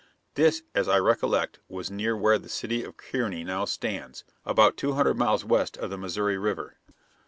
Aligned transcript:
This, 0.33 0.63
as 0.73 0.87
I 0.87 0.97
recollect, 0.97 1.59
was 1.69 1.91
near 1.91 2.17
where 2.17 2.39
the 2.39 2.49
city 2.49 2.83
of 2.83 2.97
Kearney 2.97 3.43
now 3.43 3.65
stands, 3.65 4.23
about 4.43 4.75
two 4.75 4.93
hundred 4.93 5.15
miles 5.19 5.45
west 5.45 5.77
of 5.77 5.91
the 5.91 5.97
Missouri 5.99 6.39
River. 6.39 6.79